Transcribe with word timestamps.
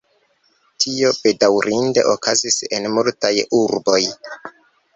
Tio 0.85 1.11
bedaŭrinde 1.25 2.07
okazis 2.15 2.59
en 2.81 2.89
multaj 2.97 3.35
urboj. 3.61 4.03